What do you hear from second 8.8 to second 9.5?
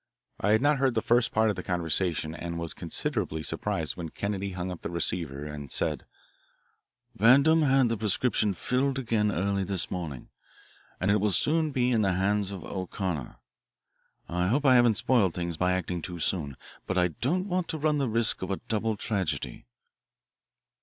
again